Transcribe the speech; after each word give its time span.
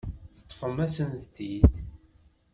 Teṭṭfemt-asent-t-id. 0.37 1.73